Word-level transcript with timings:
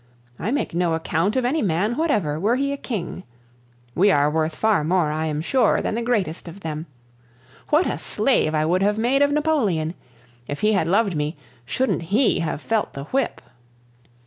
I 0.39 0.49
make 0.49 0.73
no 0.73 0.95
account 0.95 1.35
of 1.35 1.45
any 1.45 1.61
man 1.61 1.95
whatever, 1.95 2.39
were 2.39 2.55
he 2.55 2.73
a 2.73 2.77
king. 2.77 3.21
We 3.93 4.09
are 4.09 4.31
worth 4.31 4.55
far 4.55 4.83
more, 4.83 5.11
I 5.11 5.27
am 5.27 5.41
sure, 5.41 5.79
than 5.79 5.93
the 5.93 6.01
greatest 6.01 6.47
of 6.47 6.61
them. 6.61 6.87
What 7.69 7.85
a 7.85 7.99
slave 7.99 8.55
I 8.55 8.65
would 8.65 8.81
have 8.81 8.97
made 8.97 9.21
of 9.21 9.31
Napoleon! 9.31 9.93
If 10.47 10.61
he 10.61 10.73
had 10.73 10.87
loved 10.87 11.15
me, 11.15 11.37
shouldn't 11.67 12.01
he 12.09 12.39
have 12.39 12.61
felt 12.61 12.93
the 12.93 13.03
whip! 13.13 13.43